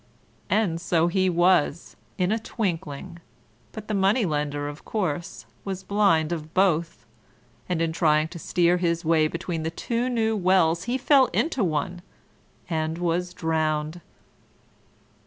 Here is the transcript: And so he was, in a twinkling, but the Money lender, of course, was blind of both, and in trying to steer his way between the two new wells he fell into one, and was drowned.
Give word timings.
And 0.49 0.81
so 0.81 1.09
he 1.09 1.29
was, 1.29 1.95
in 2.17 2.31
a 2.31 2.39
twinkling, 2.39 3.19
but 3.71 3.87
the 3.87 3.93
Money 3.93 4.25
lender, 4.25 4.67
of 4.67 4.83
course, 4.83 5.45
was 5.63 5.83
blind 5.83 6.31
of 6.31 6.55
both, 6.55 7.05
and 7.69 7.83
in 7.83 7.93
trying 7.93 8.27
to 8.29 8.39
steer 8.39 8.77
his 8.77 9.05
way 9.05 9.27
between 9.27 9.61
the 9.61 9.69
two 9.69 10.09
new 10.09 10.35
wells 10.35 10.85
he 10.85 10.97
fell 10.97 11.27
into 11.33 11.63
one, 11.63 12.01
and 12.67 12.97
was 12.97 13.31
drowned. 13.35 14.01